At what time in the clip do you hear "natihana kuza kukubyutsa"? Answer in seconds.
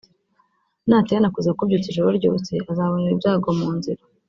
0.87-1.87